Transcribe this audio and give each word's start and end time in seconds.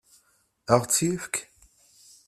Ad 0.73 0.79
ɣ-tt-yefk? 0.81 1.35